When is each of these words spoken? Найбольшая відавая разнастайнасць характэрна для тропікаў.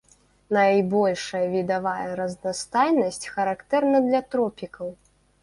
Найбольшая 0.55 1.41
відавая 1.55 2.07
разнастайнасць 2.21 3.29
характэрна 3.35 4.03
для 4.09 4.25
тропікаў. 4.35 4.93